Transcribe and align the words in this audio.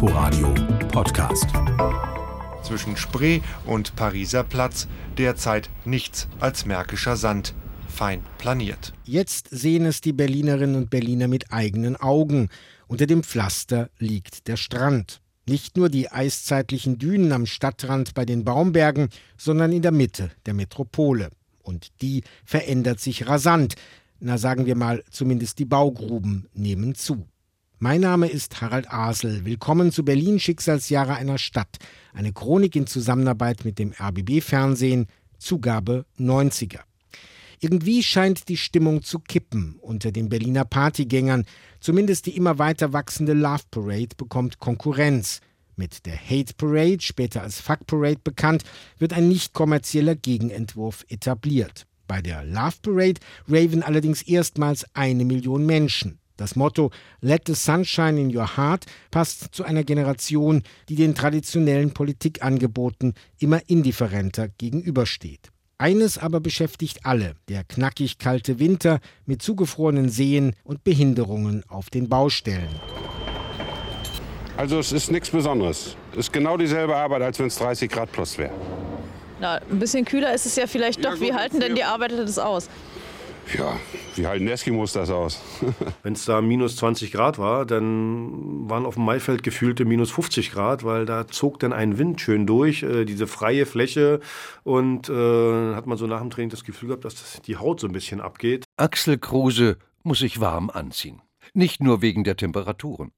Inforadio 0.00 0.54
Podcast. 0.92 1.48
Zwischen 2.62 2.96
Spree 2.96 3.40
und 3.66 3.96
Pariser 3.96 4.44
Platz 4.44 4.86
derzeit 5.16 5.70
nichts 5.84 6.28
als 6.38 6.66
märkischer 6.66 7.16
Sand, 7.16 7.52
fein 7.88 8.22
planiert. 8.38 8.92
Jetzt 9.02 9.48
sehen 9.50 9.86
es 9.86 10.00
die 10.00 10.12
Berlinerinnen 10.12 10.76
und 10.76 10.88
Berliner 10.88 11.26
mit 11.26 11.52
eigenen 11.52 11.96
Augen. 11.96 12.48
Unter 12.86 13.06
dem 13.08 13.24
Pflaster 13.24 13.90
liegt 13.98 14.46
der 14.46 14.56
Strand. 14.56 15.20
Nicht 15.48 15.76
nur 15.76 15.88
die 15.88 16.12
eiszeitlichen 16.12 17.00
Dünen 17.00 17.32
am 17.32 17.44
Stadtrand 17.44 18.14
bei 18.14 18.24
den 18.24 18.44
Baumbergen, 18.44 19.08
sondern 19.36 19.72
in 19.72 19.82
der 19.82 19.90
Mitte 19.90 20.30
der 20.46 20.54
Metropole. 20.54 21.30
Und 21.60 21.88
die 22.02 22.22
verändert 22.44 23.00
sich 23.00 23.26
rasant. 23.26 23.74
Na 24.20 24.38
sagen 24.38 24.64
wir 24.64 24.76
mal, 24.76 25.02
zumindest 25.10 25.58
die 25.58 25.64
Baugruben 25.64 26.46
nehmen 26.54 26.94
zu. 26.94 27.26
Mein 27.80 28.00
Name 28.00 28.26
ist 28.26 28.60
Harald 28.60 28.92
Asel. 28.92 29.44
Willkommen 29.44 29.92
zu 29.92 30.04
Berlin 30.04 30.40
Schicksalsjahre 30.40 31.14
einer 31.14 31.38
Stadt. 31.38 31.76
Eine 32.12 32.32
Chronik 32.32 32.74
in 32.74 32.88
Zusammenarbeit 32.88 33.64
mit 33.64 33.78
dem 33.78 33.92
RBB 33.92 34.40
Fernsehen, 34.42 35.06
Zugabe 35.38 36.04
90er. 36.18 36.80
Irgendwie 37.60 38.02
scheint 38.02 38.48
die 38.48 38.56
Stimmung 38.56 39.04
zu 39.04 39.20
kippen 39.20 39.76
unter 39.80 40.10
den 40.10 40.28
Berliner 40.28 40.64
Partygängern. 40.64 41.44
Zumindest 41.78 42.26
die 42.26 42.36
immer 42.36 42.58
weiter 42.58 42.92
wachsende 42.92 43.32
Love 43.32 43.62
Parade 43.70 44.16
bekommt 44.16 44.58
Konkurrenz. 44.58 45.40
Mit 45.76 46.04
der 46.04 46.16
Hate 46.16 46.54
Parade, 46.54 46.98
später 47.00 47.42
als 47.42 47.60
Fuck 47.60 47.86
Parade 47.86 48.18
bekannt, 48.24 48.64
wird 48.98 49.12
ein 49.12 49.28
nicht 49.28 49.52
kommerzieller 49.52 50.16
Gegenentwurf 50.16 51.06
etabliert. 51.08 51.86
Bei 52.08 52.22
der 52.22 52.42
Love 52.42 52.78
Parade 52.82 53.20
raven 53.46 53.84
allerdings 53.84 54.22
erstmals 54.22 54.84
eine 54.96 55.24
Million 55.24 55.64
Menschen. 55.64 56.18
Das 56.38 56.54
Motto 56.54 56.90
Let 57.20 57.42
the 57.46 57.54
Sunshine 57.54 58.18
in 58.18 58.34
Your 58.34 58.56
Heart 58.56 58.86
passt 59.10 59.48
zu 59.54 59.64
einer 59.64 59.82
Generation, 59.82 60.62
die 60.88 60.94
den 60.94 61.14
traditionellen 61.14 61.92
Politikangeboten 61.92 63.14
immer 63.40 63.60
indifferenter 63.66 64.48
gegenübersteht. 64.48 65.50
Eines 65.78 66.16
aber 66.16 66.40
beschäftigt 66.40 67.00
alle, 67.04 67.34
der 67.48 67.64
knackig 67.64 68.18
kalte 68.18 68.60
Winter 68.60 69.00
mit 69.26 69.42
zugefrorenen 69.42 70.08
Seen 70.08 70.54
und 70.62 70.84
Behinderungen 70.84 71.64
auf 71.68 71.90
den 71.90 72.08
Baustellen. 72.08 72.70
Also 74.56 74.78
es 74.78 74.92
ist 74.92 75.10
nichts 75.10 75.30
Besonderes. 75.30 75.96
Es 76.12 76.18
ist 76.18 76.32
genau 76.32 76.56
dieselbe 76.56 76.94
Arbeit, 76.96 77.22
als 77.22 77.38
wenn 77.40 77.46
es 77.46 77.56
30 77.56 77.90
Grad 77.90 78.12
plus 78.12 78.38
wäre. 78.38 78.54
Na, 79.40 79.56
ein 79.56 79.78
bisschen 79.78 80.04
kühler 80.04 80.34
ist 80.34 80.46
es 80.46 80.54
ja 80.56 80.66
vielleicht 80.68 81.04
doch. 81.04 81.14
Ja, 81.14 81.20
wie 81.20 81.32
halten 81.32 81.60
denn 81.60 81.74
die 81.74 81.84
Arbeiter 81.84 82.24
das 82.24 82.38
aus? 82.38 82.68
Ja, 83.56 83.78
wie 84.14 84.26
halten 84.26 84.46
Eskimos 84.46 84.92
das 84.92 85.10
aus? 85.10 85.40
Wenn 86.02 86.12
es 86.12 86.24
da 86.24 86.40
minus 86.42 86.76
20 86.76 87.12
Grad 87.12 87.38
war, 87.38 87.64
dann 87.64 88.68
waren 88.68 88.84
auf 88.84 88.94
dem 88.94 89.04
Maifeld 89.04 89.42
gefühlte 89.42 89.84
minus 89.84 90.10
50 90.10 90.50
Grad, 90.50 90.84
weil 90.84 91.06
da 91.06 91.26
zog 91.26 91.58
dann 91.60 91.72
ein 91.72 91.98
Wind 91.98 92.20
schön 92.20 92.46
durch, 92.46 92.82
äh, 92.82 93.04
diese 93.04 93.26
freie 93.26 93.64
Fläche. 93.64 94.20
Und 94.64 95.08
äh, 95.08 95.74
hat 95.74 95.86
man 95.86 95.96
so 95.96 96.06
nach 96.06 96.20
dem 96.20 96.30
Training 96.30 96.50
das 96.50 96.64
Gefühl 96.64 96.88
gehabt, 96.88 97.04
dass 97.04 97.14
das 97.14 97.40
die 97.42 97.56
Haut 97.56 97.80
so 97.80 97.86
ein 97.86 97.92
bisschen 97.92 98.20
abgeht. 98.20 98.64
Axel 98.76 99.18
Kruse 99.18 99.78
muss 100.02 100.18
sich 100.18 100.40
warm 100.40 100.68
anziehen. 100.70 101.22
Nicht 101.54 101.82
nur 101.82 102.02
wegen 102.02 102.24
der 102.24 102.36
Temperaturen. 102.36 103.12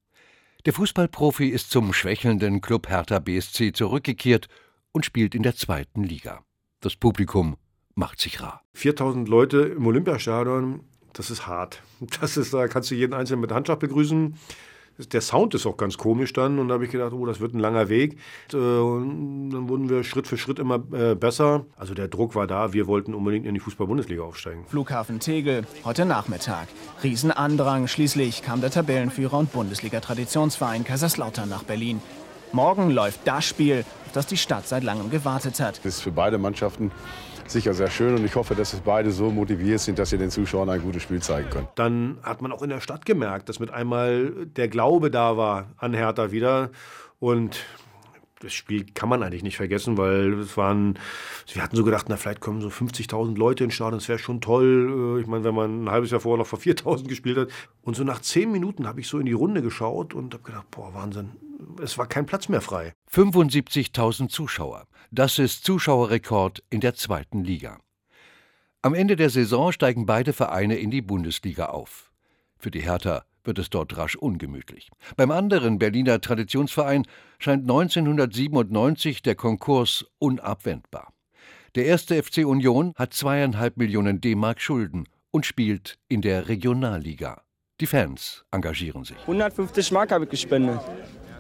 Der 0.67 0.75
Fußballprofi 0.75 1.49
ist 1.49 1.71
zum 1.71 1.93
schwächelnden 1.93 2.61
Club 2.61 2.89
Hertha 2.89 3.19
BSC 3.19 3.73
zurückgekehrt 3.73 4.49
und 4.93 5.05
spielt 5.05 5.35
in 5.35 5.43
der 5.43 5.57
zweiten 5.57 6.05
Liga. 6.05 6.45
Das 6.81 6.97
Publikum 6.97 7.57
macht 8.01 8.19
sich 8.19 8.43
rar. 8.43 8.63
4000 8.73 9.29
Leute 9.29 9.59
im 9.59 9.87
Olympiastadion, 9.87 10.81
das 11.13 11.31
ist 11.31 11.47
hart. 11.47 11.83
Das 12.21 12.37
ist, 12.39 12.55
da 12.55 12.67
kannst 12.67 12.91
du 12.91 12.95
jeden 12.95 13.13
Einzelnen 13.13 13.43
mit 13.43 13.53
Handschlag 13.53 13.79
begrüßen. 13.79 14.37
Der 15.13 15.21
Sound 15.21 15.55
ist 15.55 15.67
auch 15.67 15.77
ganz 15.77 15.97
komisch 15.97 16.33
dann 16.33 16.59
und 16.59 16.69
da 16.69 16.75
habe 16.75 16.85
ich 16.85 16.91
gedacht, 16.91 17.13
oh, 17.13 17.25
das 17.27 17.41
wird 17.41 17.55
ein 17.55 17.59
langer 17.59 17.89
Weg. 17.89 18.19
Äh, 18.53 18.57
und 18.57 19.51
dann 19.51 19.69
wurden 19.69 19.89
wir 19.89 20.03
Schritt 20.03 20.27
für 20.27 20.39
Schritt 20.39 20.59
immer 20.59 20.83
äh, 20.93 21.15
besser. 21.15 21.67
Also 21.77 21.95
der 21.95 22.09
Druck 22.09 22.35
war 22.35 22.47
da, 22.47 22.73
wir 22.73 22.87
wollten 22.87 23.15
unbedingt 23.15 23.47
in 23.47 23.55
die 23.55 23.61
Fußball-Bundesliga 23.61 24.23
aufsteigen. 24.23 24.65
Flughafen 24.67 25.21
Tegel, 25.21 25.67
heute 25.85 26.07
Nachmittag. 26.07 26.69
Riesenandrang, 27.03 27.87
schließlich 27.87 28.43
kam 28.43 28.63
der 28.63 28.71
Tabellenführer 28.71 29.39
und 29.39 29.53
Bundesliga-Traditionsverein 29.53 30.85
Kaiserslautern 30.85 31.49
nach 31.49 31.65
Berlin. 31.65 32.01
Morgen 32.53 32.91
läuft 32.91 33.21
das 33.27 33.45
Spiel, 33.45 33.85
auf 34.07 34.13
das 34.13 34.27
die 34.27 34.37
Stadt 34.37 34.67
seit 34.67 34.83
langem 34.83 35.11
gewartet 35.11 35.61
hat. 35.61 35.79
Das 35.79 35.97
ist 35.97 36.01
für 36.03 36.11
beide 36.11 36.37
Mannschaften 36.37 36.91
sicher 37.47 37.75
sehr 37.75 37.91
schön 37.91 38.15
und 38.15 38.25
ich 38.25 38.35
hoffe, 38.35 38.55
dass 38.55 38.73
es 38.73 38.81
beide 38.81 39.11
so 39.11 39.31
motiviert 39.31 39.81
sind, 39.81 39.99
dass 39.99 40.11
sie 40.11 40.19
den 40.19 40.31
Zuschauern 40.31 40.69
ein 40.69 40.83
gutes 40.83 41.03
Spiel 41.03 41.23
zeigen 41.23 41.49
können. 41.51 41.69
Dann 41.75 42.19
hat 42.23 42.43
man 42.43 42.53
auch 42.53 42.63
in 42.63 42.71
der 42.71 42.81
Stadt 42.81 43.07
gemerkt, 43.07 43.49
dass 43.49 43.61
mit 43.61 43.71
einmal 43.71 44.47
der 44.47 44.69
Glaube 44.69 45.11
da 45.11 45.37
war 45.37 45.71
an 45.77 45.95
Hertha 45.95 46.33
wieder 46.33 46.71
und 47.19 47.59
das 48.41 48.55
Spiel 48.55 48.87
kann 48.95 49.09
man 49.09 49.23
eigentlich 49.23 49.43
nicht 49.43 49.59
vergessen, 49.59 49.99
weil 49.99 50.33
es 50.41 50.57
waren, 50.57 50.99
wir 51.53 51.63
hatten 51.63 51.77
so 51.77 51.85
gedacht, 51.85 52.07
na 52.09 52.17
vielleicht 52.17 52.41
kommen 52.41 52.63
so 52.63 52.69
50.000 52.69 53.37
Leute 53.37 53.65
ins 53.65 53.75
Stadion, 53.75 53.99
das 53.99 54.09
wäre 54.09 54.19
schon 54.19 54.41
toll. 54.41 55.19
Äh, 55.19 55.21
ich 55.21 55.27
meine, 55.27 55.45
wenn 55.45 55.55
man 55.55 55.85
ein 55.85 55.91
halbes 55.91 56.11
Jahr 56.11 56.21
vorher 56.21 56.39
noch 56.39 56.47
vor 56.47 56.59
4.000 56.59 57.07
gespielt 57.07 57.37
hat. 57.37 57.49
Und 57.83 57.97
so 57.97 58.05
nach 58.05 58.23
zehn 58.23 58.51
Minuten 58.51 58.87
habe 58.87 59.01
ich 59.01 59.09
so 59.09 59.19
in 59.19 59.27
die 59.27 59.33
Runde 59.33 59.61
geschaut 59.61 60.15
und 60.15 60.33
habe 60.33 60.43
gedacht, 60.43 60.71
boah, 60.71 60.95
Wahnsinn, 60.95 61.33
es 61.83 61.99
war 61.99 62.07
kein 62.07 62.27
Platz 62.27 62.49
mehr 62.49 62.61
frei. 62.61 62.93
75.000 63.13 64.29
Zuschauer. 64.29 64.87
Das 65.11 65.39
ist 65.39 65.65
Zuschauerrekord 65.65 66.63
in 66.71 66.81
der 66.81 66.95
zweiten 66.95 67.45
Liga. 67.45 67.79
Am 68.83 68.95
Ende 68.95 69.17
der 69.17 69.31
Saison 69.31 69.73
steigen 69.73 70.07
beide 70.07 70.33
Vereine 70.33 70.77
in 70.77 70.91
die 70.91 71.03
Bundesliga 71.03 71.67
auf. 71.67 72.13
Für 72.59 72.71
die 72.71 72.81
Hertha 72.81 73.25
wird 73.45 73.59
es 73.59 73.71
dort 73.71 73.97
rasch 73.97 74.17
ungemütlich. 74.17 74.91
Beim 75.17 75.31
anderen 75.31 75.79
Berliner 75.79 76.21
Traditionsverein 76.21 77.07
scheint 77.39 77.63
1997 77.63 79.23
der 79.23 79.35
Konkurs 79.35 80.07
unabwendbar. 80.19 81.13
Der 81.75 81.87
erste 81.87 82.23
FC 82.23 82.39
Union 82.39 82.93
hat 82.97 83.15
zweieinhalb 83.15 83.77
Millionen 83.77 84.21
D-Mark 84.21 84.61
Schulden 84.61 85.09
und 85.31 85.47
spielt 85.47 85.99
in 86.09 86.21
der 86.21 86.49
Regionalliga. 86.49 87.43
Die 87.81 87.87
Fans 87.87 88.45
engagieren 88.51 89.05
sich. 89.05 89.19
150 89.23 89.93
Mark 89.93 90.11
habe 90.11 90.25
ich 90.25 90.31
gespendet. 90.31 90.81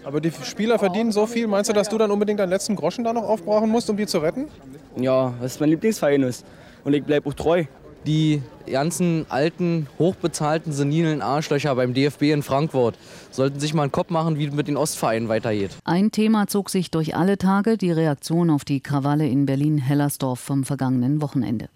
Aber 0.04 0.20
die 0.20 0.32
Spieler 0.44 0.78
verdienen 0.78 1.12
so 1.12 1.26
viel. 1.26 1.46
Meinst 1.46 1.68
du, 1.70 1.74
dass 1.74 1.88
du 1.88 1.98
dann 1.98 2.10
unbedingt 2.10 2.40
deinen 2.40 2.50
letzten 2.50 2.76
Groschen 2.76 3.04
da 3.04 3.12
noch 3.12 3.24
aufbrauchen 3.24 3.68
musst, 3.68 3.90
um 3.90 3.96
die 3.96 4.06
zu 4.06 4.18
retten? 4.18 4.48
Ja, 4.96 5.34
was 5.40 5.60
mein 5.60 5.70
Lieblingsverein 5.70 6.22
ist. 6.22 6.44
Und 6.84 6.94
ich 6.94 7.04
bleibe 7.04 7.28
auch 7.28 7.34
treu. 7.34 7.64
Die 8.06 8.40
ganzen 8.66 9.26
alten, 9.28 9.86
hochbezahlten, 9.98 10.72
senilen 10.72 11.20
Arschlöcher 11.20 11.74
beim 11.74 11.92
DFB 11.92 12.22
in 12.22 12.42
Frankfurt 12.42 12.96
sollten 13.30 13.60
sich 13.60 13.74
mal 13.74 13.82
einen 13.82 13.92
Kopf 13.92 14.08
machen, 14.08 14.38
wie 14.38 14.46
es 14.46 14.54
mit 14.54 14.68
den 14.68 14.78
Ostvereinen 14.78 15.28
weitergeht. 15.28 15.72
Ein 15.84 16.10
Thema 16.10 16.46
zog 16.46 16.70
sich 16.70 16.90
durch 16.90 17.14
alle 17.14 17.36
Tage, 17.36 17.76
die 17.76 17.92
Reaktion 17.92 18.48
auf 18.48 18.64
die 18.64 18.80
Krawalle 18.80 19.28
in 19.28 19.44
Berlin-Hellersdorf 19.44 20.40
vom 20.40 20.64
vergangenen 20.64 21.20
Wochenende. 21.20 21.68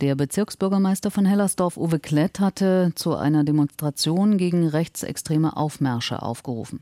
Der 0.00 0.14
Bezirksbürgermeister 0.14 1.10
von 1.10 1.26
Hellersdorf, 1.26 1.76
Uwe 1.76 1.98
Klett, 1.98 2.38
hatte 2.38 2.92
zu 2.94 3.16
einer 3.16 3.42
Demonstration 3.42 4.38
gegen 4.38 4.68
rechtsextreme 4.68 5.56
Aufmärsche 5.56 6.22
aufgerufen. 6.22 6.80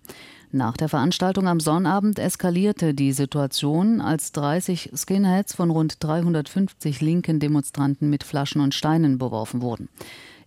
Nach 0.52 0.76
der 0.76 0.90
Veranstaltung 0.90 1.48
am 1.48 1.58
Sonnabend 1.58 2.18
eskalierte 2.18 2.92
die 2.92 3.12
Situation, 3.12 4.02
als 4.02 4.32
30 4.32 4.90
Skinheads 4.94 5.54
von 5.54 5.70
rund 5.70 5.96
350 6.04 7.00
linken 7.00 7.40
Demonstranten 7.40 8.10
mit 8.10 8.22
Flaschen 8.22 8.60
und 8.60 8.74
Steinen 8.74 9.16
beworfen 9.16 9.62
wurden. 9.62 9.88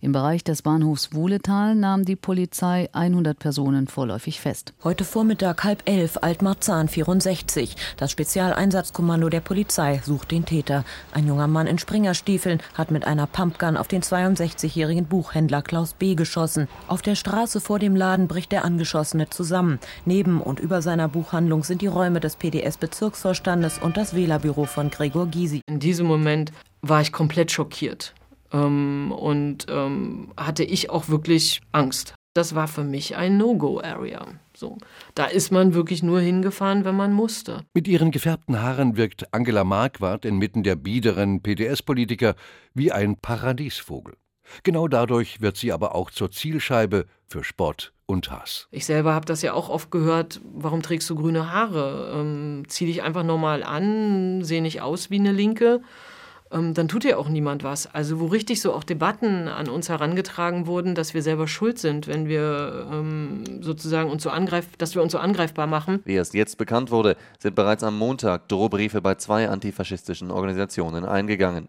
Im 0.02 0.12
Bereich 0.12 0.42
des 0.42 0.62
Bahnhofs 0.62 1.12
Wuhletal 1.12 1.74
nahm 1.74 2.06
die 2.06 2.16
Polizei 2.16 2.88
100 2.92 3.38
Personen 3.38 3.86
vorläufig 3.86 4.40
fest. 4.40 4.72
Heute 4.82 5.04
Vormittag 5.04 5.62
halb 5.62 5.82
elf, 5.84 6.16
Altmarzahn 6.22 6.88
64. 6.88 7.76
Das 7.98 8.10
Spezialeinsatzkommando 8.10 9.28
der 9.28 9.40
Polizei 9.40 10.00
sucht 10.02 10.30
den 10.30 10.46
Täter. 10.46 10.84
Ein 11.12 11.26
junger 11.26 11.48
Mann 11.48 11.66
in 11.66 11.76
Springerstiefeln 11.76 12.62
hat 12.72 12.90
mit 12.90 13.06
einer 13.06 13.26
Pumpgun 13.26 13.76
auf 13.76 13.88
den 13.88 14.00
62-jährigen 14.00 15.04
Buchhändler 15.04 15.60
Klaus 15.60 15.92
B. 15.92 16.14
geschossen. 16.14 16.66
Auf 16.88 17.02
der 17.02 17.14
Straße 17.14 17.60
vor 17.60 17.78
dem 17.78 17.94
Laden 17.94 18.26
bricht 18.26 18.52
der 18.52 18.64
Angeschossene 18.64 19.28
zusammen. 19.28 19.80
Neben 20.06 20.40
und 20.40 20.60
über 20.60 20.80
seiner 20.80 21.08
Buchhandlung 21.08 21.62
sind 21.62 21.82
die 21.82 21.88
Räume 21.88 22.20
des 22.20 22.36
PDS-Bezirksvorstandes 22.36 23.78
und 23.78 23.98
das 23.98 24.14
Wählerbüro 24.14 24.64
von 24.64 24.88
Gregor 24.88 25.26
Gysi. 25.26 25.60
In 25.66 25.78
diesem 25.78 26.06
Moment 26.06 26.52
war 26.80 27.02
ich 27.02 27.12
komplett 27.12 27.52
schockiert. 27.52 28.14
Ähm, 28.52 29.12
und 29.12 29.66
ähm, 29.68 30.32
hatte 30.36 30.64
ich 30.64 30.90
auch 30.90 31.08
wirklich 31.08 31.60
Angst. 31.72 32.14
Das 32.34 32.54
war 32.54 32.68
für 32.68 32.84
mich 32.84 33.16
ein 33.16 33.38
No-Go-Area. 33.38 34.26
So. 34.54 34.78
Da 35.14 35.24
ist 35.24 35.50
man 35.50 35.74
wirklich 35.74 36.02
nur 36.02 36.20
hingefahren, 36.20 36.84
wenn 36.84 36.94
man 36.94 37.12
musste. 37.12 37.64
Mit 37.74 37.88
ihren 37.88 38.12
gefärbten 38.12 38.62
Haaren 38.62 38.96
wirkt 38.96 39.34
Angela 39.34 39.64
Marquardt 39.64 40.24
inmitten 40.24 40.62
der 40.62 40.76
biederen 40.76 41.42
PDS-Politiker 41.42 42.36
wie 42.72 42.92
ein 42.92 43.16
Paradiesvogel. 43.16 44.14
Genau 44.62 44.88
dadurch 44.88 45.40
wird 45.40 45.56
sie 45.56 45.72
aber 45.72 45.94
auch 45.94 46.10
zur 46.10 46.30
Zielscheibe 46.30 47.06
für 47.26 47.44
Spott 47.44 47.92
und 48.06 48.30
Hass. 48.30 48.68
Ich 48.70 48.86
selber 48.86 49.14
habe 49.14 49.26
das 49.26 49.42
ja 49.42 49.52
auch 49.52 49.68
oft 49.68 49.90
gehört, 49.90 50.40
warum 50.44 50.82
trägst 50.82 51.08
du 51.10 51.14
grüne 51.14 51.52
Haare? 51.52 52.12
Ähm, 52.14 52.64
zieh 52.68 52.86
dich 52.86 53.02
einfach 53.02 53.22
normal 53.22 53.62
an, 53.62 54.42
sehe 54.44 54.62
nicht 54.62 54.82
aus 54.82 55.10
wie 55.10 55.18
eine 55.18 55.32
Linke. 55.32 55.80
Ähm, 56.52 56.74
dann 56.74 56.88
tut 56.88 57.04
ja 57.04 57.16
auch 57.16 57.28
niemand 57.28 57.62
was. 57.62 57.92
Also 57.92 58.20
wo 58.20 58.26
richtig 58.26 58.60
so 58.60 58.72
auch 58.72 58.84
Debatten 58.84 59.48
an 59.48 59.68
uns 59.68 59.88
herangetragen 59.88 60.66
wurden, 60.66 60.94
dass 60.94 61.14
wir 61.14 61.22
selber 61.22 61.46
schuld 61.46 61.78
sind, 61.78 62.06
wenn 62.06 62.28
wir 62.28 62.88
ähm, 62.92 63.62
sozusagen 63.62 64.10
uns 64.10 64.22
so 64.22 64.30
angreif 64.30 64.66
dass 64.78 64.94
wir 64.94 65.02
uns 65.02 65.12
so 65.12 65.18
angreifbar 65.18 65.66
machen. 65.66 66.00
Wie 66.04 66.14
erst 66.14 66.34
jetzt 66.34 66.58
bekannt 66.58 66.90
wurde, 66.90 67.16
sind 67.38 67.54
bereits 67.54 67.82
am 67.84 67.96
Montag 67.98 68.48
Drohbriefe 68.48 69.00
bei 69.00 69.14
zwei 69.16 69.48
antifaschistischen 69.48 70.30
Organisationen 70.30 71.04
eingegangen. 71.04 71.68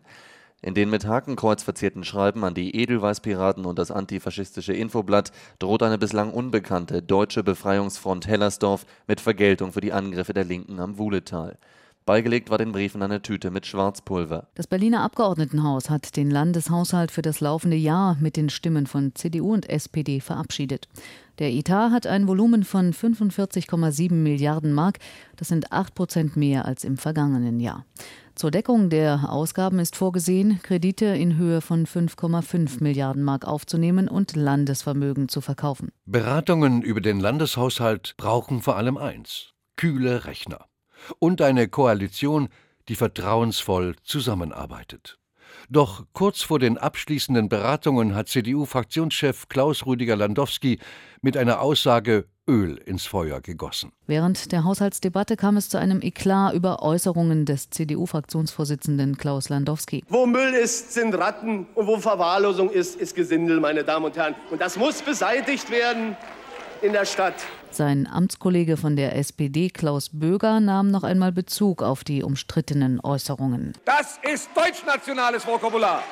In 0.64 0.76
den 0.76 0.92
mit 0.92 1.08
Hakenkreuz 1.08 1.64
verzierten 1.64 2.04
Schreiben 2.04 2.44
an 2.44 2.54
die 2.54 2.76
Edelweißpiraten 2.76 3.66
und 3.66 3.80
das 3.80 3.90
antifaschistische 3.90 4.74
Infoblatt 4.74 5.32
droht 5.58 5.82
eine 5.82 5.98
bislang 5.98 6.32
unbekannte 6.32 7.02
deutsche 7.02 7.42
Befreiungsfront 7.44 8.28
Hellersdorf 8.28 8.86
mit 9.08 9.22
Vergeltung 9.22 9.74
für 9.74 9.82
die 9.82 9.92
Angriffe 9.92 10.34
der 10.34 10.44
Linken 10.44 10.80
am 10.80 11.00
Wuhletal. 11.00 11.58
Beigelegt 12.06 12.50
war 12.50 12.58
den 12.58 12.72
Briefen 12.72 13.04
eine 13.04 13.22
Tüte 13.22 13.52
mit 13.52 13.68
Schwarzpulver. 13.68 14.48
Das 14.56 14.66
Berliner 14.66 15.02
Abgeordnetenhaus 15.04 15.90
hat 15.90 16.18
den 16.18 16.32
Landeshaushalt 16.32 17.12
für 17.12 17.22
das 17.22 17.42
laufende 17.42 17.78
Jahr 17.78 18.18
mit 18.20 18.38
den 18.38 18.50
Stimmen 18.50 18.88
von 18.88 19.14
CDU 19.14 19.54
und 19.54 19.70
SPD 19.70 20.20
verabschiedet. 20.20 20.88
Der 21.38 21.52
Etat 21.52 21.92
hat 21.92 22.08
ein 22.08 22.28
Volumen 22.28 22.64
von 22.64 22.92
45,7 22.92 24.14
Milliarden 24.14 24.74
Mark. 24.74 24.98
Das 25.36 25.48
sind 25.48 25.72
8 25.72 25.94
Prozent 25.94 26.36
mehr 26.36 26.66
als 26.66 26.84
im 26.84 26.98
vergangenen 26.98 27.60
Jahr. 27.60 27.86
Zur 28.34 28.50
Deckung 28.50 28.90
der 28.90 29.30
Ausgaben 29.30 29.78
ist 29.80 29.96
vorgesehen, 29.96 30.60
Kredite 30.64 31.06
in 31.06 31.38
Höhe 31.38 31.62
von 31.62 31.86
5,5 31.86 32.82
Milliarden 32.82 33.24
Mark 33.24 33.46
aufzunehmen 33.46 34.08
und 34.08 34.36
Landesvermögen 34.36 35.30
zu 35.30 35.42
verkaufen. 35.42 35.90
Beratungen 36.06 36.82
über 36.82 37.02
den 37.02 37.20
Landeshaushalt 37.20 38.16
brauchen 38.18 38.62
vor 38.62 38.78
allem 38.78 38.98
eins: 38.98 39.52
kühle 39.76 40.26
Rechner 40.26 40.66
und 41.20 41.42
eine 41.42 41.68
Koalition, 41.68 42.50
die 42.88 42.96
vertrauensvoll 42.96 43.96
zusammenarbeitet. 44.04 45.18
Doch 45.70 46.06
kurz 46.14 46.42
vor 46.42 46.60
den 46.60 46.78
abschließenden 46.78 47.50
Beratungen 47.50 48.16
hat 48.16 48.30
CDU-Fraktionschef 48.30 49.48
Klaus 49.50 49.86
Rüdiger 49.86 50.16
Landowski 50.16 50.80
mit 51.22 51.38
einer 51.38 51.62
Aussage 51.62 52.26
Öl 52.48 52.78
ins 52.78 53.06
Feuer 53.06 53.40
gegossen. 53.40 53.92
Während 54.08 54.52
der 54.52 54.64
Haushaltsdebatte 54.64 55.38
kam 55.38 55.58
es 55.58 55.70
zu 55.70 55.78
einem 55.78 56.02
Eklat 56.02 56.54
über 56.54 56.82
Äußerungen 56.82 57.46
des 57.46 57.70
CDU-Fraktionsvorsitzenden 57.70 59.18
Klaus 59.18 59.50
Landowski. 59.50 60.04
Wo 60.10 60.26
Müll 60.26 60.54
ist, 60.54 60.94
sind 60.94 61.14
Ratten 61.14 61.68
und 61.76 61.88
wo 61.88 62.00
Verwahrlosung 62.00 62.70
ist, 62.70 62.96
ist 62.96 63.16
Gesindel, 63.16 63.60
meine 63.60 63.84
Damen 63.84 64.06
und 64.06 64.18
Herren. 64.18 64.36
Und 64.50 64.60
das 64.60 64.76
muss 64.78 65.02
beseitigt 65.02 65.70
werden 65.70 66.18
in 66.82 66.94
der 66.94 67.06
Stadt. 67.06 67.36
Sein 67.74 68.06
Amtskollege 68.06 68.76
von 68.76 68.98
der 68.98 69.16
SPD, 69.16 69.70
Klaus 69.70 70.10
Böger, 70.12 70.60
nahm 70.60 70.92
noch 70.92 71.04
einmal 71.04 71.32
Bezug 71.32 71.82
auf 71.82 72.04
die 72.04 72.22
umstrittenen 72.22 73.00
Äußerungen. 73.00 73.74
Das 73.86 74.20
ist 74.30 74.50
deutschnationales 74.54 75.48
Vokabular. 75.48 76.04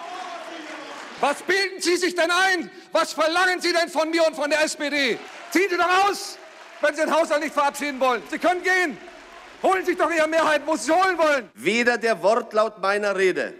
Was 1.20 1.42
bilden 1.44 1.82
Sie 1.82 1.98
sich 1.98 2.16
denn 2.16 2.32
ein? 2.32 2.72
Was 2.94 3.12
verlangen 3.12 3.60
Sie 3.60 3.74
denn 3.74 3.90
von 3.90 4.10
mir 4.10 4.26
und 4.26 4.38
von 4.38 4.50
der 4.50 4.64
SPD? 4.64 5.20
Ziehen 5.52 5.68
Sie 5.70 5.76
doch 5.76 6.10
aus, 6.10 6.38
wenn 6.80 6.96
Sie 6.96 7.02
den 7.02 7.14
Haushalt 7.14 7.44
nicht 7.44 7.54
verabschieden 7.54 8.00
wollen. 8.00 8.22
Sie 8.32 8.40
können 8.40 8.64
gehen. 8.64 8.98
Holen 9.62 9.82
Sie 9.82 9.92
sich 9.92 9.98
doch 9.98 10.10
Ihre 10.10 10.30
Mehrheit, 10.30 10.62
wo 10.66 10.78
Sie 10.78 10.92
holen 10.92 11.18
wollen. 11.18 11.50
Weder 11.56 11.98
der 11.98 12.24
Wortlaut 12.24 12.82
meiner 12.82 13.18
Rede, 13.18 13.54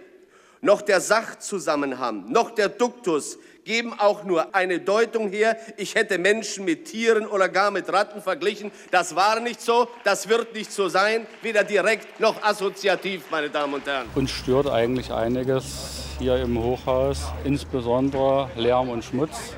noch 0.62 0.80
der 0.80 1.02
Sachzusammenhang, 1.02 2.32
noch 2.32 2.52
der 2.52 2.70
Duktus 2.70 3.36
geben 3.70 3.94
auch 3.96 4.24
nur 4.24 4.52
eine 4.52 4.80
Deutung 4.80 5.28
her, 5.28 5.56
ich 5.76 5.94
hätte 5.94 6.18
Menschen 6.18 6.64
mit 6.64 6.86
Tieren 6.86 7.24
oder 7.24 7.48
gar 7.48 7.70
mit 7.70 7.88
Ratten 7.92 8.20
verglichen. 8.20 8.72
Das 8.90 9.14
war 9.14 9.38
nicht 9.38 9.60
so, 9.60 9.86
das 10.02 10.28
wird 10.28 10.52
nicht 10.54 10.72
so 10.72 10.88
sein, 10.88 11.24
weder 11.40 11.62
direkt 11.62 12.18
noch 12.18 12.42
assoziativ, 12.42 13.30
meine 13.30 13.48
Damen 13.48 13.74
und 13.74 13.86
Herren. 13.86 14.08
Uns 14.16 14.32
stört 14.32 14.66
eigentlich 14.66 15.12
einiges 15.12 16.16
hier 16.18 16.38
im 16.38 16.58
Hochhaus, 16.58 17.18
insbesondere 17.44 18.50
Lärm 18.56 18.88
und 18.88 19.04
Schmutz. 19.04 19.54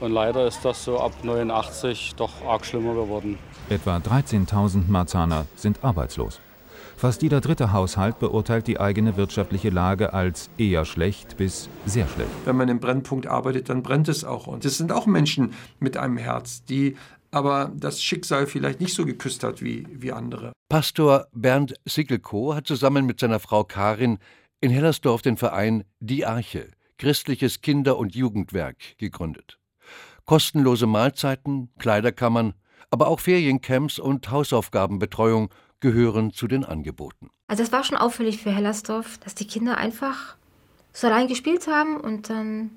Und 0.00 0.12
leider 0.12 0.46
ist 0.46 0.64
das 0.64 0.82
so 0.82 0.98
ab 0.98 1.12
89 1.22 2.14
doch 2.16 2.32
arg 2.46 2.64
schlimmer 2.64 2.94
geworden. 2.94 3.38
Etwa 3.68 3.98
13.000 3.98 4.88
Marzaner 4.88 5.44
sind 5.54 5.84
arbeitslos. 5.84 6.40
Fast 6.98 7.22
jeder 7.22 7.40
dritte 7.40 7.72
Haushalt 7.72 8.18
beurteilt 8.18 8.66
die 8.66 8.80
eigene 8.80 9.16
wirtschaftliche 9.16 9.70
Lage 9.70 10.14
als 10.14 10.50
eher 10.58 10.84
schlecht 10.84 11.36
bis 11.36 11.68
sehr 11.86 12.08
schlecht. 12.08 12.28
Wenn 12.44 12.56
man 12.56 12.68
im 12.68 12.80
Brennpunkt 12.80 13.28
arbeitet, 13.28 13.68
dann 13.68 13.84
brennt 13.84 14.08
es 14.08 14.24
auch. 14.24 14.48
Und 14.48 14.64
es 14.64 14.78
sind 14.78 14.90
auch 14.90 15.06
Menschen 15.06 15.54
mit 15.78 15.96
einem 15.96 16.16
Herz, 16.16 16.64
die 16.64 16.96
aber 17.30 17.70
das 17.76 18.02
Schicksal 18.02 18.48
vielleicht 18.48 18.80
nicht 18.80 18.94
so 18.94 19.06
geküsst 19.06 19.44
hat 19.44 19.62
wie, 19.62 19.86
wie 19.92 20.10
andere. 20.10 20.52
Pastor 20.68 21.28
Bernd 21.30 21.74
Sickelko 21.84 22.56
hat 22.56 22.66
zusammen 22.66 23.06
mit 23.06 23.20
seiner 23.20 23.38
Frau 23.38 23.62
Karin 23.62 24.18
in 24.60 24.72
Hellersdorf 24.72 25.22
den 25.22 25.36
Verein 25.36 25.84
Die 26.00 26.26
Arche, 26.26 26.66
christliches 26.96 27.60
Kinder- 27.60 27.96
und 27.96 28.16
Jugendwerk, 28.16 28.98
gegründet. 28.98 29.60
Kostenlose 30.24 30.88
Mahlzeiten, 30.88 31.70
Kleiderkammern, 31.78 32.54
aber 32.90 33.06
auch 33.06 33.20
Feriencamps 33.20 34.00
und 34.00 34.32
Hausaufgabenbetreuung 34.32 35.50
gehören 35.80 36.32
zu 36.32 36.48
den 36.48 36.64
Angeboten. 36.64 37.30
Also 37.46 37.62
es 37.62 37.72
war 37.72 37.84
schon 37.84 37.96
auffällig 37.96 38.42
für 38.42 38.50
Hellersdorf, 38.50 39.18
dass 39.18 39.34
die 39.34 39.46
Kinder 39.46 39.78
einfach 39.78 40.36
so 40.92 41.06
allein 41.06 41.28
gespielt 41.28 41.66
haben 41.66 41.96
und 41.98 42.30
dann 42.30 42.70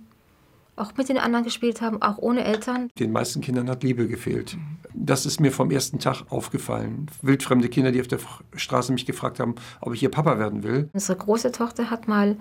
auch 0.75 0.95
mit 0.97 1.09
den 1.09 1.17
anderen 1.17 1.43
gespielt 1.43 1.81
haben, 1.81 2.01
auch 2.01 2.17
ohne 2.17 2.43
Eltern. 2.43 2.89
Den 2.97 3.11
meisten 3.11 3.41
Kindern 3.41 3.69
hat 3.69 3.83
Liebe 3.83 4.07
gefehlt. 4.07 4.57
Das 4.93 5.25
ist 5.25 5.39
mir 5.39 5.51
vom 5.51 5.71
ersten 5.71 5.99
Tag 5.99 6.23
aufgefallen. 6.29 7.07
Wildfremde 7.21 7.69
Kinder, 7.69 7.91
die 7.91 8.01
auf 8.01 8.07
der 8.07 8.19
Straße 8.55 8.91
mich 8.91 9.05
gefragt 9.05 9.39
haben, 9.39 9.55
ob 9.79 9.93
ich 9.93 10.03
ihr 10.03 10.09
Papa 10.09 10.39
werden 10.39 10.63
will. 10.63 10.89
Unsere 10.93 11.17
große 11.17 11.51
Tochter 11.51 11.89
hat 11.89 12.07
mal 12.07 12.37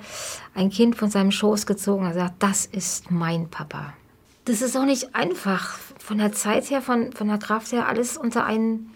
ein 0.54 0.70
Kind 0.70 0.96
von 0.96 1.10
seinem 1.10 1.30
Schoß 1.30 1.66
gezogen 1.66 2.04
und 2.06 2.12
gesagt, 2.12 2.34
das 2.38 2.66
ist 2.66 3.10
mein 3.10 3.48
Papa. 3.50 3.92
Das 4.46 4.62
ist 4.62 4.76
auch 4.76 4.86
nicht 4.86 5.14
einfach, 5.14 5.78
von 5.98 6.18
der 6.18 6.32
Zeit 6.32 6.70
her, 6.70 6.82
von, 6.82 7.12
von 7.12 7.28
der 7.28 7.38
Kraft 7.38 7.72
her, 7.72 7.88
alles 7.88 8.16
unter 8.16 8.44
einen, 8.44 8.90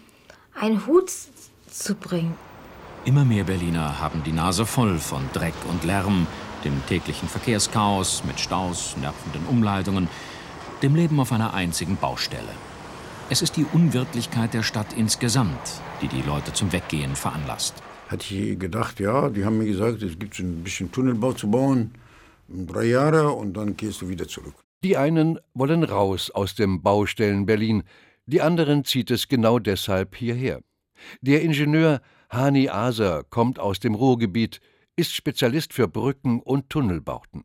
einen 0.59 0.85
Hut 0.87 1.11
zu 1.83 1.95
bringen. 1.95 2.35
Immer 3.05 3.25
mehr 3.25 3.43
Berliner 3.43 3.99
haben 3.99 4.23
die 4.23 4.31
Nase 4.31 4.65
voll 4.65 4.97
von 4.97 5.21
Dreck 5.33 5.53
und 5.69 5.83
Lärm, 5.83 6.25
dem 6.63 6.81
täglichen 6.87 7.29
Verkehrschaos 7.29 8.23
mit 8.25 8.39
Staus, 8.39 8.95
nervenden 8.97 9.45
Umleitungen, 9.47 10.07
dem 10.81 10.95
Leben 10.95 11.19
auf 11.19 11.31
einer 11.31 11.53
einzigen 11.53 11.97
Baustelle. 11.97 12.55
Es 13.29 13.41
ist 13.41 13.57
die 13.57 13.65
Unwirtlichkeit 13.73 14.53
der 14.53 14.63
Stadt 14.63 14.93
insgesamt, 14.93 15.81
die 16.01 16.07
die 16.07 16.21
Leute 16.21 16.53
zum 16.53 16.71
Weggehen 16.71 17.15
veranlasst. 17.15 17.75
Hatte 18.07 18.35
ich 18.35 18.59
gedacht, 18.59 18.99
ja, 18.99 19.29
die 19.29 19.45
haben 19.45 19.57
mir 19.57 19.65
gesagt, 19.65 20.01
es 20.01 20.17
gibt 20.17 20.39
ein 20.39 20.63
bisschen 20.63 20.91
Tunnelbau 20.91 21.33
zu 21.33 21.49
bauen, 21.49 21.91
drei 22.47 22.85
Jahre 22.85 23.31
und 23.31 23.53
dann 23.53 23.75
gehst 23.77 24.01
du 24.01 24.09
wieder 24.09 24.27
zurück. 24.27 24.53
Die 24.83 24.97
einen 24.97 25.39
wollen 25.53 25.83
raus 25.83 26.29
aus 26.31 26.55
dem 26.55 26.81
Baustellen 26.81 27.45
Berlin, 27.45 27.83
die 28.27 28.41
anderen 28.41 28.83
zieht 28.83 29.11
es 29.11 29.27
genau 29.27 29.59
deshalb 29.59 30.15
hierher. 30.15 30.61
Der 31.21 31.41
Ingenieur 31.41 32.01
Hani 32.29 32.69
Aser 32.69 33.23
kommt 33.29 33.59
aus 33.59 33.79
dem 33.79 33.95
Ruhrgebiet, 33.95 34.59
ist 34.95 35.13
Spezialist 35.13 35.73
für 35.73 35.87
Brücken 35.87 36.39
und 36.39 36.69
Tunnelbauten. 36.69 37.43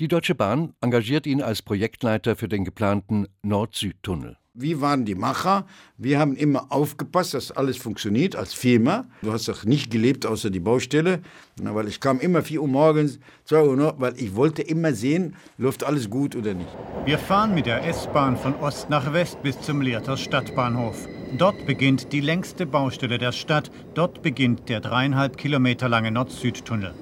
Die 0.00 0.08
Deutsche 0.08 0.34
Bahn 0.34 0.74
engagiert 0.80 1.26
ihn 1.26 1.40
als 1.40 1.62
Projektleiter 1.62 2.34
für 2.34 2.48
den 2.48 2.64
geplanten 2.64 3.28
Nord-Süd-Tunnel. 3.42 4.36
Wir 4.56 4.80
waren 4.80 5.04
die 5.04 5.14
Macher. 5.16 5.66
Wir 5.96 6.20
haben 6.20 6.36
immer 6.36 6.70
aufgepasst, 6.70 7.34
dass 7.34 7.50
alles 7.50 7.76
funktioniert 7.76 8.36
als 8.36 8.54
Firma. 8.54 9.06
Du 9.22 9.32
hast 9.32 9.48
doch 9.48 9.64
nicht 9.64 9.90
gelebt 9.90 10.26
außer 10.26 10.50
die 10.50 10.60
Baustelle, 10.60 11.22
weil 11.60 11.88
ich 11.88 12.00
kam 12.00 12.20
immer 12.20 12.42
4 12.42 12.62
Uhr 12.62 12.68
morgens, 12.68 13.18
2 13.46 13.62
Uhr 13.62 13.76
noch, 13.76 14.00
weil 14.00 14.14
ich 14.16 14.36
wollte 14.36 14.62
immer 14.62 14.92
sehen, 14.92 15.34
läuft 15.58 15.82
alles 15.82 16.08
gut 16.08 16.36
oder 16.36 16.54
nicht. 16.54 16.70
Wir 17.04 17.18
fahren 17.18 17.54
mit 17.54 17.66
der 17.66 17.84
S-Bahn 17.84 18.36
von 18.36 18.54
Ost 18.56 18.90
nach 18.90 19.12
West 19.12 19.42
bis 19.42 19.60
zum 19.60 19.80
Lehrter 19.80 20.16
Stadtbahnhof. 20.16 21.08
Dort 21.36 21.66
beginnt 21.66 22.12
die 22.12 22.20
längste 22.20 22.64
Baustelle 22.64 23.18
der 23.18 23.32
Stadt. 23.32 23.68
Dort 23.94 24.22
beginnt 24.22 24.68
der 24.68 24.80
dreieinhalb 24.80 25.36
Kilometer 25.36 25.88
lange 25.88 26.12
Nord-Süd-Tunnel. 26.12 26.94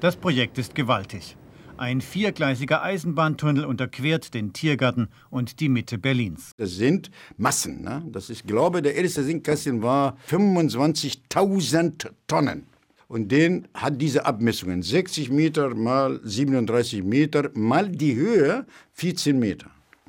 Das 0.00 0.16
Projekt 0.16 0.56
ist 0.56 0.74
gewaltig. 0.74 1.36
Ein 1.76 2.00
viergleisiger 2.00 2.82
Eisenbahntunnel 2.82 3.66
unterquert 3.66 4.32
den 4.32 4.54
Tiergarten 4.54 5.08
und 5.28 5.60
die 5.60 5.68
Mitte 5.68 5.98
Berlins. 5.98 6.52
Das 6.56 6.70
sind 6.76 7.10
Massen. 7.36 7.82
Ne? 7.82 8.02
Das 8.10 8.30
ist, 8.30 8.38
ich 8.38 8.46
glaube, 8.46 8.80
der 8.80 8.96
älteste 8.96 9.22
Sinkkasten 9.22 9.82
war 9.82 10.16
25.000 10.30 12.08
Tonnen. 12.26 12.66
Und 13.06 13.30
den 13.30 13.68
hat 13.74 14.00
diese 14.00 14.24
Abmessungen 14.24 14.80
60 14.80 15.28
Meter 15.28 15.74
mal 15.74 16.20
37 16.24 17.02
Meter 17.02 17.50
mal 17.52 17.90
die 17.90 18.14
Höhe 18.14 18.64
14 18.94 19.38
Meter. 19.38 19.66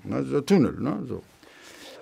Also 0.10 0.40
Tunnel. 0.40 0.80
Ne? 0.80 1.04
So. 1.10 1.24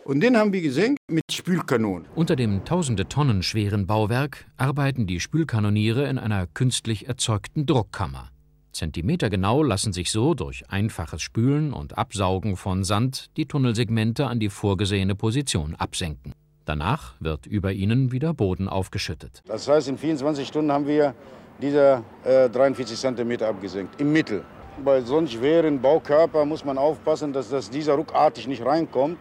Und 0.04 0.22
den 0.22 0.36
haben 0.36 0.52
wir 0.52 0.62
gesehen 0.62 0.98
mit 1.08 1.32
Spülkanonen. 1.32 2.08
Unter 2.16 2.36
dem 2.36 2.66
tausende 2.66 3.08
Tonnen 3.08 3.44
schweren 3.44 3.86
Bauwerk 3.86 4.46
arbeiten 4.58 5.06
die 5.06 5.20
Spülkanoniere 5.20 6.08
in 6.08 6.18
einer 6.18 6.48
künstlich 6.48 7.08
erzeugten 7.08 7.68
Druckkammer. 7.68 8.30
Zentimetergenau 8.72 9.62
lassen 9.62 9.94
sich 9.94 10.12
so 10.12 10.34
durch 10.34 10.64
einfaches 10.70 11.22
Spülen 11.22 11.72
und 11.72 12.00
Absaugen 12.00 12.56
von 12.56 12.84
Sand 12.84 13.30
die 13.38 13.46
Tunnelsegmente 13.46 14.26
an 14.26 14.40
die 14.40 14.50
vorgesehene 14.50 15.14
Position 15.14 15.76
absenken. 15.76 16.34
Danach 16.66 17.14
wird 17.20 17.46
über 17.46 17.72
ihnen 17.72 18.12
wieder 18.12 18.34
Boden 18.34 18.70
aufgeschüttet. 18.70 19.44
Das 19.46 19.68
heißt, 19.68 19.88
in 19.88 19.98
24 19.98 20.48
Stunden 20.48 20.72
haben 20.72 20.88
wir 20.88 21.14
dieser 21.62 22.04
äh, 22.24 22.50
43 22.50 22.98
cm 22.98 23.44
abgesenkt, 23.44 24.02
im 24.02 24.12
Mittel. 24.12 24.44
Bei 24.84 25.02
solch 25.02 25.34
schweren 25.34 25.80
Baukörper 25.80 26.46
muss 26.46 26.66
man 26.66 26.80
aufpassen, 26.80 27.34
dass 27.34 27.50
das 27.50 27.70
dieser 27.70 27.94
ruckartig 27.94 28.48
nicht 28.48 28.66
reinkommt 28.66 29.20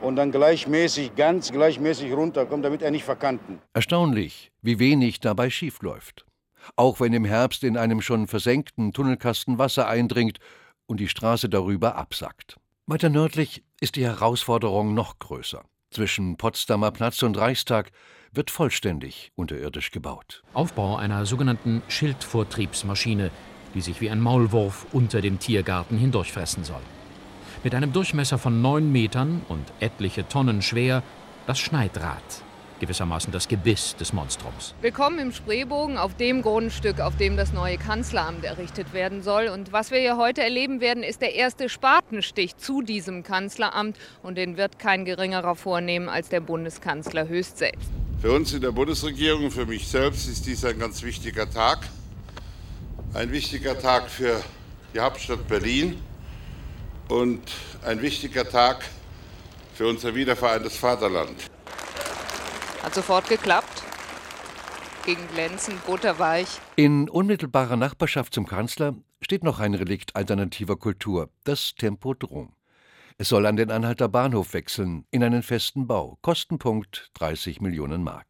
und 0.00 0.16
dann 0.16 0.32
gleichmäßig, 0.32 1.14
ganz 1.14 1.52
gleichmäßig 1.52 2.12
runterkommt, 2.12 2.64
damit 2.64 2.82
er 2.82 2.90
nicht 2.90 3.04
verkanten. 3.04 3.58
Erstaunlich, 3.72 4.52
wie 4.62 4.78
wenig 4.78 5.20
dabei 5.20 5.50
schiefläuft. 5.50 6.26
Auch 6.74 7.00
wenn 7.00 7.12
im 7.12 7.24
Herbst 7.24 7.64
in 7.64 7.76
einem 7.76 8.02
schon 8.02 8.26
versenkten 8.26 8.92
Tunnelkasten 8.92 9.58
Wasser 9.58 9.88
eindringt 9.88 10.38
und 10.86 11.00
die 11.00 11.08
Straße 11.08 11.48
darüber 11.48 11.96
absackt. 11.96 12.56
Weiter 12.86 13.08
nördlich 13.08 13.64
ist 13.80 13.96
die 13.96 14.04
Herausforderung 14.04 14.94
noch 14.94 15.18
größer. 15.18 15.64
Zwischen 15.90 16.36
Potsdamer 16.36 16.90
Platz 16.90 17.22
und 17.22 17.36
Reichstag 17.36 17.90
wird 18.32 18.50
vollständig 18.50 19.32
unterirdisch 19.34 19.90
gebaut. 19.90 20.42
Aufbau 20.52 20.96
einer 20.96 21.26
sogenannten 21.26 21.82
Schildvortriebsmaschine, 21.88 23.30
die 23.74 23.80
sich 23.80 24.00
wie 24.00 24.10
ein 24.10 24.20
Maulwurf 24.20 24.86
unter 24.92 25.20
dem 25.20 25.38
Tiergarten 25.38 25.96
hindurchfressen 25.96 26.64
soll. 26.64 26.82
Mit 27.66 27.74
einem 27.74 27.92
Durchmesser 27.92 28.38
von 28.38 28.62
neun 28.62 28.92
Metern 28.92 29.42
und 29.48 29.64
etliche 29.80 30.28
Tonnen 30.28 30.62
schwer 30.62 31.02
das 31.48 31.58
Schneidrad, 31.58 32.22
gewissermaßen 32.78 33.32
das 33.32 33.48
Gebiss 33.48 33.96
des 33.96 34.12
Monstrums. 34.12 34.72
Willkommen 34.82 35.18
im 35.18 35.32
Spreebogen 35.32 35.98
auf 35.98 36.14
dem 36.14 36.42
Grundstück, 36.42 37.00
auf 37.00 37.16
dem 37.16 37.36
das 37.36 37.52
neue 37.52 37.76
Kanzleramt 37.76 38.44
errichtet 38.44 38.92
werden 38.92 39.20
soll. 39.20 39.48
Und 39.48 39.72
was 39.72 39.90
wir 39.90 39.98
hier 39.98 40.16
heute 40.16 40.44
erleben 40.44 40.80
werden, 40.80 41.02
ist 41.02 41.22
der 41.22 41.34
erste 41.34 41.68
Spatenstich 41.68 42.56
zu 42.56 42.82
diesem 42.82 43.24
Kanzleramt. 43.24 43.96
Und 44.22 44.38
den 44.38 44.56
wird 44.56 44.78
kein 44.78 45.04
geringerer 45.04 45.56
vornehmen 45.56 46.08
als 46.08 46.28
der 46.28 46.38
Bundeskanzler 46.38 47.26
höchst 47.26 47.58
selbst. 47.58 47.90
Für 48.22 48.30
uns 48.30 48.52
in 48.52 48.60
der 48.60 48.70
Bundesregierung, 48.70 49.50
für 49.50 49.66
mich 49.66 49.88
selbst 49.88 50.28
ist 50.28 50.46
dies 50.46 50.64
ein 50.64 50.78
ganz 50.78 51.02
wichtiger 51.02 51.50
Tag. 51.50 51.80
Ein 53.12 53.32
wichtiger 53.32 53.76
Tag 53.76 54.08
für 54.08 54.40
die 54.94 55.00
Hauptstadt 55.00 55.48
Berlin 55.48 55.96
und 57.08 57.42
ein 57.84 58.02
wichtiger 58.02 58.48
Tag 58.48 58.84
für 59.74 59.86
unser 59.86 60.14
wiedervereintes 60.14 60.76
Vaterland. 60.76 61.50
Hat 62.82 62.94
sofort 62.94 63.28
geklappt. 63.28 63.82
Gegen 65.04 65.26
glänzend, 65.32 65.84
butterweich. 65.86 66.48
In 66.74 67.08
unmittelbarer 67.08 67.76
Nachbarschaft 67.76 68.34
zum 68.34 68.46
Kanzler 68.46 68.94
steht 69.20 69.44
noch 69.44 69.60
ein 69.60 69.74
Relikt 69.74 70.16
alternativer 70.16 70.76
Kultur, 70.76 71.30
das 71.44 71.74
Tempodrom. 71.74 72.52
Es 73.18 73.28
soll 73.28 73.46
an 73.46 73.56
den 73.56 73.70
Anhalter 73.70 74.08
Bahnhof 74.08 74.52
wechseln, 74.52 75.06
in 75.10 75.22
einen 75.22 75.42
festen 75.42 75.86
Bau. 75.86 76.18
Kostenpunkt 76.22 77.10
30 77.14 77.60
Millionen 77.60 78.02
Mark. 78.02 78.26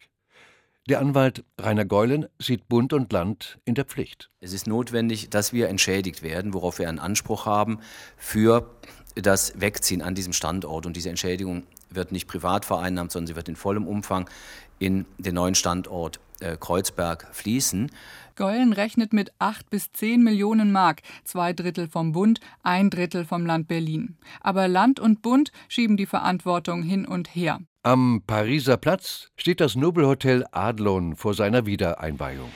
Der 0.88 1.00
Anwalt 1.00 1.42
Rainer 1.58 1.84
Geulen 1.84 2.26
sieht 2.38 2.68
Bund 2.68 2.92
und 2.92 3.12
Land 3.12 3.58
in 3.64 3.74
der 3.74 3.84
Pflicht. 3.84 4.30
Es 4.38 4.52
ist 4.52 4.68
notwendig, 4.68 5.28
dass 5.30 5.52
wir 5.52 5.68
entschädigt 5.68 6.22
werden, 6.22 6.54
worauf 6.54 6.78
wir 6.78 6.88
einen 6.88 7.00
Anspruch 7.00 7.44
haben 7.44 7.80
für 8.16 8.70
das 9.16 9.60
Wegziehen 9.60 10.00
an 10.00 10.14
diesem 10.14 10.32
Standort. 10.32 10.86
Und 10.86 10.94
diese 10.94 11.08
Entschädigung 11.10 11.64
wird 11.90 12.12
nicht 12.12 12.28
privat 12.28 12.64
vereinnahmt, 12.64 13.10
sondern 13.10 13.26
sie 13.26 13.34
wird 13.34 13.48
in 13.48 13.56
vollem 13.56 13.88
Umfang 13.88 14.30
in 14.78 15.06
den 15.18 15.34
neuen 15.34 15.56
Standort 15.56 16.20
äh, 16.38 16.56
Kreuzberg 16.56 17.26
fließen. 17.32 17.90
Geulen 18.36 18.72
rechnet 18.72 19.12
mit 19.12 19.32
8 19.40 19.68
bis 19.68 19.90
10 19.90 20.22
Millionen 20.22 20.70
Mark, 20.70 21.02
zwei 21.24 21.52
Drittel 21.52 21.88
vom 21.88 22.12
Bund, 22.12 22.38
ein 22.62 22.90
Drittel 22.90 23.24
vom 23.24 23.44
Land 23.44 23.66
Berlin. 23.66 24.18
Aber 24.40 24.68
Land 24.68 25.00
und 25.00 25.20
Bund 25.20 25.50
schieben 25.66 25.96
die 25.96 26.06
Verantwortung 26.06 26.84
hin 26.84 27.06
und 27.06 27.34
her. 27.34 27.58
Am 27.86 28.20
Pariser 28.26 28.76
Platz 28.78 29.28
steht 29.36 29.60
das 29.60 29.76
Nobelhotel 29.76 30.44
Adlon 30.50 31.14
vor 31.14 31.34
seiner 31.34 31.66
Wiedereinweihung. 31.66 32.50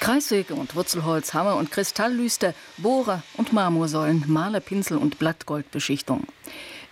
Kreissäge 0.00 0.54
und 0.54 0.74
Wurzelholz, 0.74 1.34
Hammer 1.34 1.56
und 1.56 1.70
Kristalllüster, 1.70 2.54
Bohrer 2.78 3.22
und 3.36 3.52
Marmorsäulen, 3.52 4.24
Malerpinsel 4.28 4.96
und 4.96 5.18
Blattgoldbeschichtung. 5.18 6.26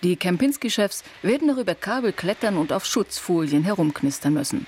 Die 0.03 0.15
Kempinski-Chefs 0.15 1.03
werden 1.23 1.47
darüber 1.47 1.73
Kabel 1.73 2.13
klettern 2.13 2.57
und 2.57 2.71
auf 2.71 2.85
Schutzfolien 2.85 3.63
herumknistern 3.63 4.35
müssen. 4.35 4.67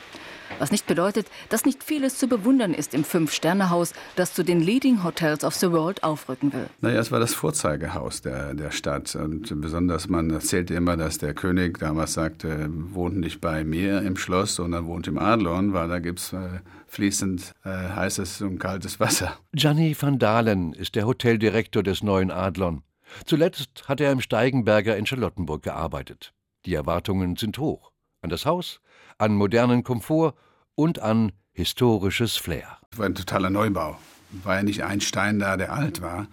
Was 0.60 0.72
nicht 0.72 0.88
bedeutet, 0.88 1.28
dass 1.50 1.66
nicht 1.66 1.84
vieles 1.84 2.18
zu 2.18 2.28
bewundern 2.28 2.74
ist 2.74 2.94
im 2.94 3.04
Fünf-Sterne-Haus, 3.04 3.94
das 4.16 4.34
zu 4.34 4.44
den 4.44 4.62
Leading 4.62 5.04
Hotels 5.04 5.44
of 5.44 5.56
the 5.56 5.72
World 5.72 6.04
aufrücken 6.04 6.54
will. 6.54 6.68
Naja, 6.82 7.00
es 7.00 7.12
war 7.12 7.20
das 7.20 7.34
Vorzeigehaus 7.34 8.22
der, 8.22 8.54
der 8.54 8.72
Stadt. 8.72 9.16
Und 9.16 9.62
besonders, 9.62 10.08
man 10.08 10.30
erzählte 10.30 10.74
immer, 10.74 10.98
dass 10.98 11.18
der 11.18 11.34
König 11.34 11.80
damals 11.80 12.14
sagte, 12.14 12.70
wohnt 12.70 13.18
nicht 13.18 13.42
bei 13.42 13.64
mir 13.64 14.02
im 14.02 14.18
Schloss, 14.18 14.56
sondern 14.56 14.86
wohnt 14.86 15.08
im 15.08 15.18
Adlon, 15.18 15.74
weil 15.74 15.88
da 15.88 16.00
gibt 16.00 16.20
es 16.20 16.34
äh, 16.34 16.60
fließend 16.88 17.54
äh, 17.64 17.70
heißes 17.70 18.42
und 18.42 18.60
kaltes 18.60 19.00
Wasser. 19.00 19.38
Gianni 19.54 19.96
van 20.00 20.20
Dalen 20.20 20.74
ist 20.74 20.96
der 20.96 21.06
Hoteldirektor 21.06 21.84
des 21.84 22.04
neuen 22.04 22.32
Adlon. 22.32 22.84
Zuletzt 23.26 23.88
hat 23.88 24.02
er 24.02 24.12
im 24.12 24.22
Steigenberger 24.22 24.98
in 24.98 25.06
Charlottenburg 25.06 25.64
gearbeitet. 25.64 26.34
Die 26.66 26.74
Erwartungen 26.74 27.36
sind 27.36 27.58
hoch. 27.58 27.92
An 28.22 28.30
das 28.30 28.46
Haus, 28.46 28.80
an 29.18 29.36
modernen 29.36 29.84
Komfort 29.84 30.34
und 30.76 31.00
an 31.00 31.32
historisches 31.54 32.36
Flair. 32.36 32.78
Es 32.92 33.00
war 33.00 33.06
ein 33.06 33.16
totaler 33.16 33.50
Neubau. 33.50 33.98
War 34.44 34.56
ja 34.58 34.64
nicht 34.64 34.84
ein 34.84 35.02
Stein 35.02 35.40
da, 35.40 35.56
der 35.56 35.74
alt 35.74 36.02
war. 36.02 36.28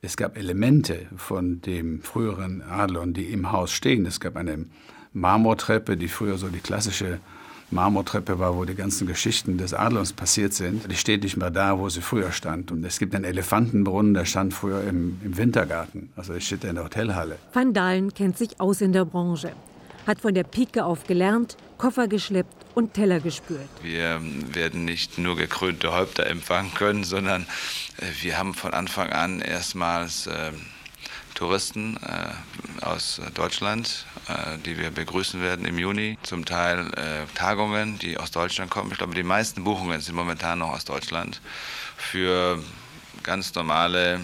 Es 0.00 0.16
gab 0.16 0.36
Elemente 0.36 1.06
von 1.16 1.60
dem 1.60 2.02
früheren 2.02 2.62
Adlon, 2.62 3.14
die 3.14 3.32
im 3.32 3.50
Haus 3.50 3.72
stehen. 3.72 4.06
Es 4.06 4.20
gab 4.20 4.36
eine 4.36 4.66
Marmortreppe, 5.12 5.96
die 5.96 6.06
früher 6.06 6.38
so 6.38 6.48
die 6.48 6.60
klassische 6.60 7.18
Marmortreppe 7.72 8.38
war, 8.38 8.56
wo 8.56 8.64
die 8.64 8.76
ganzen 8.76 9.08
Geschichten 9.08 9.58
des 9.58 9.74
Adlons 9.74 10.12
passiert 10.12 10.54
sind. 10.54 10.90
Die 10.90 10.96
steht 10.96 11.24
nicht 11.24 11.36
mehr 11.36 11.50
da, 11.50 11.80
wo 11.80 11.88
sie 11.88 12.00
früher 12.00 12.30
stand. 12.30 12.70
Und 12.70 12.84
es 12.84 13.00
gibt 13.00 13.14
einen 13.14 13.24
Elefantenbrunnen, 13.24 14.14
der 14.14 14.24
stand 14.24 14.54
früher 14.54 14.84
im, 14.84 15.20
im 15.24 15.36
Wintergarten. 15.36 16.10
Also 16.14 16.32
der 16.34 16.40
steht 16.40 16.62
in 16.62 16.76
der 16.76 16.84
Hotelhalle. 16.84 17.36
Van 17.52 17.74
Dalen 17.74 18.14
kennt 18.14 18.38
sich 18.38 18.60
aus 18.60 18.80
in 18.80 18.92
der 18.92 19.04
Branche 19.04 19.52
hat 20.08 20.20
von 20.20 20.34
der 20.34 20.42
Pike 20.42 20.84
auf 20.84 21.06
gelernt, 21.06 21.56
Koffer 21.76 22.08
geschleppt 22.08 22.64
und 22.74 22.94
Teller 22.94 23.20
gespült. 23.20 23.68
Wir 23.82 24.20
werden 24.54 24.84
nicht 24.84 25.18
nur 25.18 25.36
gekrönte 25.36 25.92
Häupter 25.92 26.26
empfangen 26.26 26.72
können, 26.74 27.04
sondern 27.04 27.42
äh, 27.98 28.06
wir 28.22 28.38
haben 28.38 28.54
von 28.54 28.72
Anfang 28.72 29.12
an 29.12 29.40
erstmals 29.40 30.26
äh, 30.26 30.52
Touristen 31.34 31.98
äh, 31.98 32.84
aus 32.84 33.20
Deutschland, 33.34 34.06
äh, 34.28 34.58
die 34.64 34.78
wir 34.78 34.90
begrüßen 34.90 35.40
werden 35.40 35.66
im 35.66 35.78
Juni. 35.78 36.18
Zum 36.22 36.44
Teil 36.44 36.90
äh, 36.94 37.26
Tagungen, 37.36 37.98
die 37.98 38.16
aus 38.18 38.32
Deutschland 38.32 38.70
kommen. 38.70 38.90
Ich 38.90 38.98
glaube, 38.98 39.14
die 39.14 39.22
meisten 39.22 39.62
Buchungen 39.62 40.00
sind 40.00 40.16
momentan 40.16 40.58
noch 40.58 40.70
aus 40.70 40.84
Deutschland. 40.84 41.40
Für 41.96 42.60
ganz 43.22 43.54
normale 43.54 44.20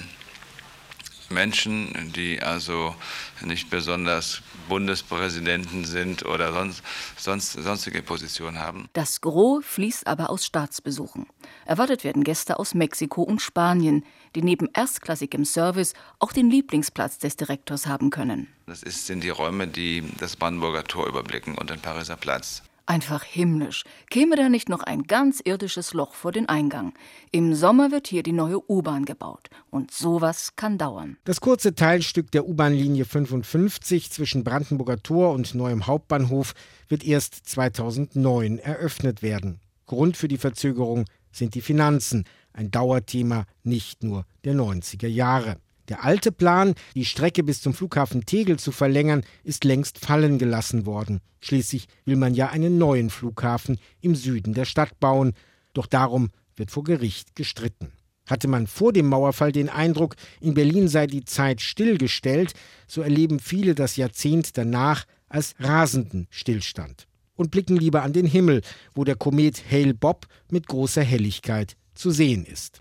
Menschen, 1.34 2.12
die 2.16 2.40
also 2.40 2.94
nicht 3.42 3.68
besonders 3.68 4.42
Bundespräsidenten 4.68 5.84
sind 5.84 6.24
oder 6.24 6.52
sonst, 6.52 6.82
sonst, 7.16 7.52
sonstige 7.52 8.02
Positionen 8.02 8.58
haben. 8.58 8.88
Das 8.94 9.20
Gros 9.20 9.64
fließt 9.64 10.06
aber 10.06 10.30
aus 10.30 10.46
Staatsbesuchen. 10.46 11.26
Erwartet 11.66 12.04
werden 12.04 12.24
Gäste 12.24 12.58
aus 12.58 12.74
Mexiko 12.74 13.22
und 13.22 13.42
Spanien, 13.42 14.04
die 14.34 14.42
neben 14.42 14.68
erstklassigem 14.72 15.44
Service 15.44 15.94
auch 16.18 16.32
den 16.32 16.50
Lieblingsplatz 16.50 17.18
des 17.18 17.36
Direktors 17.36 17.86
haben 17.86 18.10
können. 18.10 18.48
Das 18.66 18.82
ist, 18.82 19.06
sind 19.06 19.22
die 19.22 19.30
Räume, 19.30 19.68
die 19.68 20.02
das 20.18 20.36
Brandenburger 20.36 20.84
Tor 20.84 21.06
überblicken 21.06 21.58
und 21.58 21.70
den 21.70 21.80
Pariser 21.80 22.16
Platz. 22.16 22.62
Einfach 22.86 23.24
himmlisch. 23.24 23.84
Käme 24.10 24.36
da 24.36 24.50
nicht 24.50 24.68
noch 24.68 24.82
ein 24.82 25.04
ganz 25.04 25.40
irdisches 25.42 25.94
Loch 25.94 26.12
vor 26.14 26.32
den 26.32 26.50
Eingang? 26.50 26.92
Im 27.30 27.54
Sommer 27.54 27.90
wird 27.90 28.06
hier 28.06 28.22
die 28.22 28.32
neue 28.32 28.60
U-Bahn 28.70 29.06
gebaut. 29.06 29.48
Und 29.70 29.90
sowas 29.90 30.54
kann 30.56 30.76
dauern. 30.76 31.16
Das 31.24 31.40
kurze 31.40 31.74
Teilstück 31.74 32.30
der 32.30 32.46
U-Bahn-Linie 32.46 33.06
55 33.06 34.10
zwischen 34.10 34.44
Brandenburger 34.44 35.02
Tor 35.02 35.32
und 35.32 35.54
Neuem 35.54 35.86
Hauptbahnhof 35.86 36.54
wird 36.88 37.04
erst 37.04 37.48
2009 37.48 38.58
eröffnet 38.58 39.22
werden. 39.22 39.60
Grund 39.86 40.18
für 40.18 40.28
die 40.28 40.38
Verzögerung 40.38 41.06
sind 41.32 41.54
die 41.54 41.62
Finanzen. 41.62 42.24
Ein 42.52 42.70
Dauerthema 42.70 43.46
nicht 43.62 44.02
nur 44.02 44.26
der 44.44 44.54
90er 44.54 45.08
Jahre. 45.08 45.56
Der 45.88 46.04
alte 46.04 46.32
Plan, 46.32 46.74
die 46.94 47.04
Strecke 47.04 47.42
bis 47.42 47.60
zum 47.60 47.74
Flughafen 47.74 48.24
Tegel 48.24 48.58
zu 48.58 48.72
verlängern, 48.72 49.22
ist 49.42 49.64
längst 49.64 49.98
fallen 49.98 50.38
gelassen 50.38 50.86
worden. 50.86 51.20
Schließlich 51.40 51.88
will 52.04 52.16
man 52.16 52.34
ja 52.34 52.48
einen 52.48 52.78
neuen 52.78 53.10
Flughafen 53.10 53.78
im 54.00 54.14
Süden 54.14 54.54
der 54.54 54.64
Stadt 54.64 54.98
bauen. 54.98 55.34
Doch 55.74 55.86
darum 55.86 56.30
wird 56.56 56.70
vor 56.70 56.84
Gericht 56.84 57.36
gestritten. 57.36 57.92
Hatte 58.26 58.48
man 58.48 58.66
vor 58.66 58.94
dem 58.94 59.06
Mauerfall 59.06 59.52
den 59.52 59.68
Eindruck, 59.68 60.16
in 60.40 60.54
Berlin 60.54 60.88
sei 60.88 61.06
die 61.06 61.26
Zeit 61.26 61.60
stillgestellt, 61.60 62.54
so 62.86 63.02
erleben 63.02 63.38
viele 63.38 63.74
das 63.74 63.96
Jahrzehnt 63.96 64.56
danach 64.56 65.04
als 65.28 65.54
rasenden 65.58 66.26
Stillstand 66.30 67.06
und 67.36 67.50
blicken 67.50 67.76
lieber 67.76 68.02
an 68.02 68.12
den 68.12 68.26
Himmel, 68.26 68.62
wo 68.94 69.04
der 69.04 69.16
Komet 69.16 69.62
Hale 69.70 69.92
Bob 69.92 70.26
mit 70.50 70.66
großer 70.66 71.02
Helligkeit 71.02 71.76
zu 71.94 72.10
sehen 72.10 72.46
ist. 72.46 72.80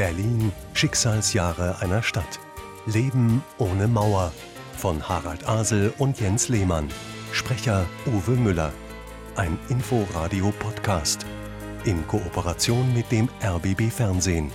Berlin, 0.00 0.50
Schicksalsjahre 0.72 1.82
einer 1.82 2.02
Stadt. 2.02 2.40
Leben 2.86 3.44
ohne 3.58 3.86
Mauer. 3.86 4.32
Von 4.74 5.06
Harald 5.06 5.46
Asel 5.46 5.92
und 5.98 6.18
Jens 6.18 6.48
Lehmann. 6.48 6.88
Sprecher 7.32 7.84
Uwe 8.06 8.30
Müller. 8.30 8.72
Ein 9.36 9.58
Inforadio-Podcast. 9.68 11.26
in 11.84 12.06
Kooperation 12.06 12.94
mit 12.94 13.12
dem 13.12 13.28
RBB 13.44 13.90
Fernsehen. 13.92 14.50